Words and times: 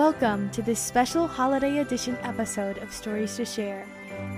Welcome 0.00 0.48
to 0.52 0.62
this 0.62 0.80
special 0.80 1.26
holiday 1.26 1.80
edition 1.80 2.16
episode 2.22 2.78
of 2.78 2.90
Stories 2.90 3.36
to 3.36 3.44
Share. 3.44 3.84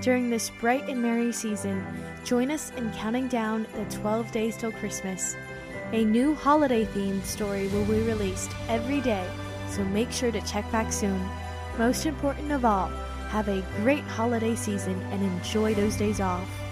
During 0.01 0.29
this 0.29 0.49
bright 0.49 0.89
and 0.89 1.01
merry 1.01 1.31
season, 1.31 1.87
join 2.25 2.51
us 2.51 2.73
in 2.75 2.91
counting 2.91 3.29
down 3.29 3.65
the 3.73 3.85
12 3.85 4.29
days 4.33 4.57
till 4.57 4.73
Christmas. 4.73 5.37
A 5.93 6.03
new 6.03 6.35
holiday 6.35 6.83
themed 6.83 7.23
story 7.23 7.69
will 7.69 7.85
be 7.85 8.01
released 8.01 8.51
every 8.67 8.99
day, 8.99 9.25
so 9.69 9.85
make 9.85 10.11
sure 10.11 10.33
to 10.33 10.41
check 10.41 10.69
back 10.69 10.91
soon. 10.91 11.25
Most 11.77 12.05
important 12.05 12.51
of 12.51 12.65
all, 12.65 12.89
have 13.29 13.47
a 13.47 13.63
great 13.77 14.03
holiday 14.03 14.55
season 14.55 15.01
and 15.13 15.23
enjoy 15.23 15.73
those 15.73 15.95
days 15.95 16.19
off. 16.19 16.62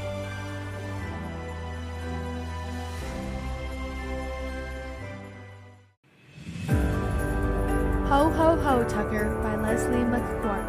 Ho 8.11 8.29
Ho 8.29 8.57
Ho 8.57 8.83
Tucker 8.89 9.39
by 9.41 9.55
Leslie 9.55 10.03
McGuirk. 10.03 10.67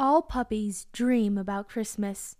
All 0.00 0.20
puppies 0.20 0.88
dream 0.92 1.38
about 1.38 1.68
Christmas. 1.68 2.34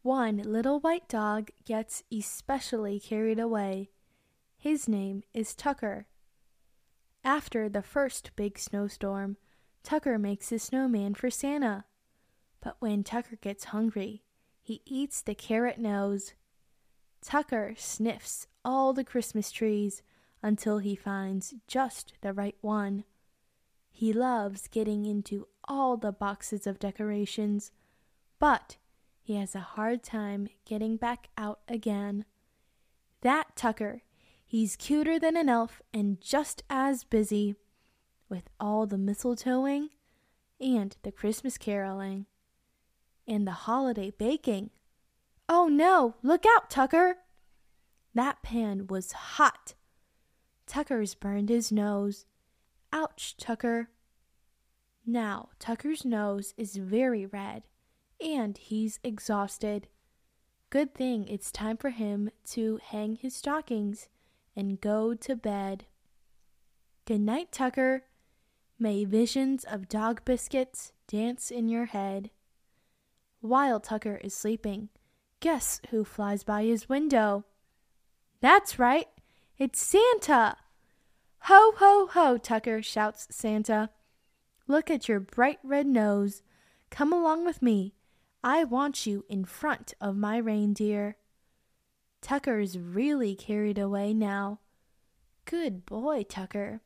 One 0.00 0.38
little 0.38 0.80
white 0.80 1.06
dog 1.06 1.50
gets 1.66 2.04
especially 2.10 2.98
carried 2.98 3.38
away. 3.38 3.90
His 4.56 4.88
name 4.88 5.22
is 5.34 5.54
Tucker. 5.54 6.06
After 7.24 7.68
the 7.68 7.82
first 7.82 8.30
big 8.36 8.58
snowstorm, 8.58 9.36
Tucker 9.82 10.18
makes 10.18 10.50
a 10.50 10.58
snowman 10.58 11.12
for 11.12 11.28
Santa. 11.28 11.84
But 12.62 12.76
when 12.78 13.04
Tucker 13.04 13.36
gets 13.36 13.64
hungry, 13.64 14.22
he 14.62 14.80
eats 14.86 15.20
the 15.20 15.34
carrot 15.34 15.76
nose. 15.76 16.32
Tucker 17.20 17.74
sniffs 17.76 18.46
all 18.64 18.94
the 18.94 19.04
Christmas 19.04 19.50
trees 19.50 20.00
until 20.42 20.78
he 20.78 20.94
finds 20.94 21.54
just 21.66 22.14
the 22.20 22.32
right 22.32 22.56
one. 22.60 23.04
He 23.90 24.12
loves 24.12 24.68
getting 24.68 25.04
into 25.04 25.48
all 25.66 25.96
the 25.96 26.12
boxes 26.12 26.66
of 26.66 26.78
decorations, 26.78 27.72
but 28.38 28.76
he 29.22 29.34
has 29.36 29.54
a 29.54 29.60
hard 29.60 30.02
time 30.02 30.48
getting 30.64 30.96
back 30.96 31.28
out 31.36 31.60
again. 31.68 32.24
That 33.22 33.56
Tucker, 33.56 34.02
he's 34.46 34.76
cuter 34.76 35.18
than 35.18 35.36
an 35.36 35.48
elf 35.48 35.82
and 35.92 36.20
just 36.20 36.62
as 36.70 37.04
busy 37.04 37.56
with 38.28 38.44
all 38.60 38.86
the 38.86 38.96
mistletoeing 38.96 39.88
and 40.60 40.96
the 41.02 41.12
Christmas 41.12 41.58
caroling 41.58 42.26
and 43.26 43.46
the 43.46 43.52
holiday 43.52 44.10
baking. 44.10 44.70
Oh 45.48 45.66
no, 45.66 46.14
look 46.22 46.44
out, 46.46 46.70
Tucker! 46.70 47.18
That 48.14 48.42
pan 48.42 48.86
was 48.86 49.12
hot 49.12 49.74
Tucker's 50.78 51.16
burned 51.16 51.48
his 51.48 51.72
nose. 51.72 52.24
Ouch, 52.92 53.36
Tucker. 53.36 53.90
Now, 55.04 55.48
Tucker's 55.58 56.04
nose 56.04 56.54
is 56.56 56.76
very 56.76 57.26
red, 57.26 57.64
and 58.20 58.56
he's 58.56 59.00
exhausted. 59.02 59.88
Good 60.70 60.94
thing 60.94 61.26
it's 61.26 61.50
time 61.50 61.78
for 61.78 61.90
him 61.90 62.30
to 62.50 62.78
hang 62.80 63.16
his 63.16 63.34
stockings 63.34 64.08
and 64.54 64.80
go 64.80 65.14
to 65.14 65.34
bed. 65.34 65.86
Good 67.06 67.22
night, 67.22 67.50
Tucker. 67.50 68.04
May 68.78 69.04
visions 69.04 69.64
of 69.64 69.88
dog 69.88 70.24
biscuits 70.24 70.92
dance 71.08 71.50
in 71.50 71.68
your 71.68 71.86
head. 71.86 72.30
While 73.40 73.80
Tucker 73.80 74.20
is 74.22 74.32
sleeping, 74.32 74.90
guess 75.40 75.80
who 75.90 76.04
flies 76.04 76.44
by 76.44 76.62
his 76.62 76.88
window? 76.88 77.46
That's 78.40 78.78
right, 78.78 79.08
it's 79.58 79.80
Santa! 79.80 80.56
Ho, 81.42 81.72
ho, 81.76 82.08
ho, 82.12 82.36
Tucker, 82.36 82.82
shouts 82.82 83.26
Santa. 83.30 83.90
Look 84.66 84.90
at 84.90 85.08
your 85.08 85.20
bright 85.20 85.58
red 85.62 85.86
nose. 85.86 86.42
Come 86.90 87.12
along 87.12 87.44
with 87.44 87.62
me. 87.62 87.94
I 88.44 88.64
want 88.64 89.06
you 89.06 89.24
in 89.28 89.44
front 89.44 89.94
of 90.00 90.16
my 90.16 90.36
reindeer. 90.36 91.16
Tucker's 92.20 92.78
really 92.78 93.34
carried 93.34 93.78
away 93.78 94.12
now. 94.12 94.60
Good 95.44 95.86
boy, 95.86 96.24
Tucker. 96.28 96.82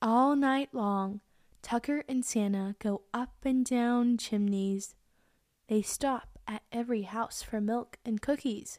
All 0.00 0.36
night 0.36 0.68
long, 0.72 1.20
Tucker 1.62 2.04
and 2.08 2.24
Santa 2.24 2.76
go 2.78 3.02
up 3.12 3.34
and 3.44 3.64
down 3.64 4.18
chimneys. 4.18 4.94
They 5.68 5.82
stop 5.82 6.38
at 6.46 6.62
every 6.70 7.02
house 7.02 7.42
for 7.42 7.60
milk 7.60 7.98
and 8.04 8.22
cookies. 8.22 8.78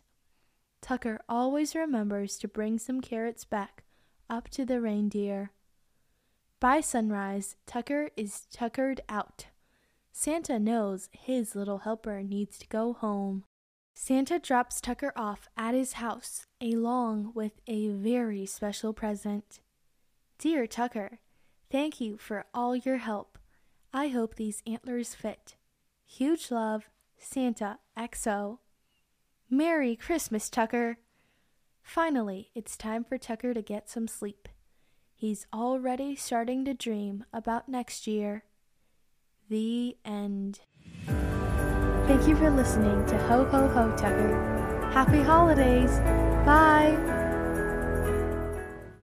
Tucker 0.81 1.19
always 1.27 1.75
remembers 1.75 2.37
to 2.37 2.47
bring 2.47 2.79
some 2.79 3.01
carrots 3.01 3.43
back 3.43 3.83
up 4.29 4.49
to 4.49 4.65
the 4.65 4.81
reindeer. 4.81 5.51
By 6.59 6.81
sunrise, 6.81 7.55
Tucker 7.65 8.09
is 8.17 8.47
tuckered 8.51 9.01
out. 9.07 9.47
Santa 10.11 10.59
knows 10.59 11.09
his 11.11 11.55
little 11.55 11.79
helper 11.79 12.23
needs 12.23 12.57
to 12.57 12.67
go 12.67 12.93
home. 12.93 13.43
Santa 13.93 14.39
drops 14.39 14.81
Tucker 14.81 15.11
off 15.15 15.47
at 15.55 15.73
his 15.73 15.93
house 15.93 16.47
along 16.61 17.31
with 17.35 17.53
a 17.67 17.89
very 17.89 18.45
special 18.45 18.93
present. 18.93 19.59
Dear 20.39 20.67
Tucker, 20.67 21.19
thank 21.71 22.01
you 22.01 22.17
for 22.17 22.45
all 22.53 22.75
your 22.75 22.97
help. 22.97 23.37
I 23.93 24.09
hope 24.09 24.35
these 24.35 24.61
antlers 24.67 25.15
fit. 25.15 25.55
Huge 26.05 26.51
love, 26.51 26.89
Santa 27.17 27.79
XO. 27.97 28.59
Merry 29.49 29.95
Christmas, 29.95 30.49
Tucker! 30.49 30.97
Finally, 31.87 32.49
it's 32.53 32.75
time 32.75 33.05
for 33.05 33.17
Tucker 33.17 33.53
to 33.53 33.61
get 33.61 33.89
some 33.89 34.09
sleep. 34.09 34.49
He's 35.15 35.47
already 35.53 36.17
starting 36.17 36.65
to 36.65 36.73
dream 36.73 37.23
about 37.31 37.69
next 37.69 38.05
year. 38.05 38.43
The 39.49 39.95
end. 40.03 40.59
Thank 41.07 42.27
you 42.27 42.35
for 42.35 42.51
listening 42.51 43.05
to 43.05 43.17
Ho 43.29 43.45
Ho 43.45 43.69
Ho 43.69 43.95
Tucker. 43.95 44.89
Happy 44.91 45.21
holidays! 45.21 45.97
Bye! 46.45 47.16